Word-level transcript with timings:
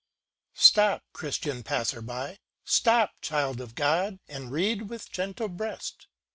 Stop, 0.55 1.03
Christian 1.13 1.61
passer 1.61 2.01
by!— 2.01 2.39
Stop, 2.65 3.11
child 3.21 3.61
of 3.61 3.75
God, 3.75 4.17
And 4.27 4.51
read 4.51 4.89
with 4.89 5.11
gentle 5.11 5.47
breast. 5.47 6.07